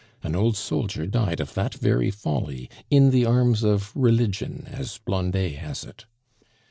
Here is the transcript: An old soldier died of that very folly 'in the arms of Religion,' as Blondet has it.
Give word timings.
An 0.23 0.35
old 0.35 0.57
soldier 0.57 1.05
died 1.05 1.39
of 1.39 1.53
that 1.53 1.75
very 1.75 2.09
folly 2.09 2.71
'in 2.89 3.11
the 3.11 3.23
arms 3.23 3.61
of 3.61 3.91
Religion,' 3.95 4.65
as 4.65 4.97
Blondet 4.97 5.57
has 5.59 5.83
it. 5.83 6.05